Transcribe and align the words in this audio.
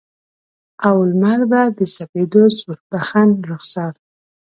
او 0.87 0.95
لمر 1.09 1.39
به 1.51 1.61
د 1.77 1.79
سپیدو 1.95 2.43
سوربخن 2.59 3.29
رخسار 3.49 3.93